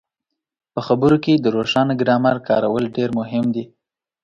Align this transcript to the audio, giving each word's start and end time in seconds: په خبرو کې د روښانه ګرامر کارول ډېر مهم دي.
په 0.73 0.79
خبرو 0.87 1.17
کې 1.23 1.33
د 1.37 1.45
روښانه 1.55 1.93
ګرامر 2.01 2.35
کارول 2.49 2.83
ډېر 2.95 3.09
مهم 3.19 3.45
دي. 3.55 3.63